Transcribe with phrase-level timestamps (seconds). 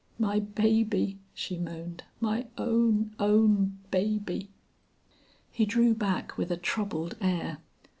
[0.17, 4.49] "My baby," she moaned, "my own, own baby!"
[5.51, 7.59] He drew back with a troubled air.